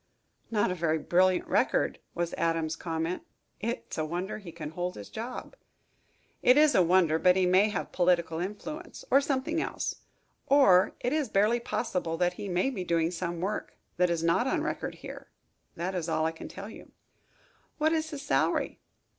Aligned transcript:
"Not 0.49 0.71
a 0.71 0.73
very 0.73 0.97
brilliant 0.97 1.47
record," 1.47 1.99
was 2.15 2.33
Adams's 2.33 2.75
comment. 2.75 3.21
"It's 3.59 3.99
a 3.99 4.03
wonder 4.03 4.39
he 4.39 4.51
can 4.51 4.71
hold 4.71 4.95
his 4.95 5.11
job." 5.11 5.55
"It 6.41 6.57
is 6.57 6.73
a 6.73 6.81
wonder. 6.81 7.19
But 7.19 7.35
he 7.35 7.45
may 7.45 7.69
have 7.69 7.91
political 7.91 8.39
influence, 8.39 9.05
or 9.11 9.21
something 9.21 9.61
else, 9.61 9.97
or, 10.47 10.95
it 11.01 11.13
is 11.13 11.29
barely 11.29 11.59
possible 11.59 12.17
that 12.17 12.33
he 12.33 12.49
may 12.49 12.71
be 12.71 12.83
doing 12.83 13.11
some 13.11 13.41
work 13.41 13.77
that 13.97 14.09
is 14.09 14.23
not 14.23 14.47
on 14.47 14.63
record 14.63 14.95
here. 14.95 15.29
That 15.75 15.93
is 15.93 16.09
all 16.09 16.25
I 16.25 16.31
can 16.31 16.47
tell 16.47 16.67
you." 16.67 16.93
"What 17.77 17.93
is 17.93 18.09
his 18.09 18.23
salary?" 18.23 18.79